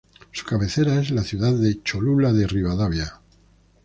Su 0.31 0.47
cabecera 0.47 0.99
es 0.99 1.11
la 1.11 1.21
ciudad 1.21 1.53
de 1.53 1.83
Cholula 1.83 2.33
de 2.33 2.47
Rivadavia. 2.47 3.21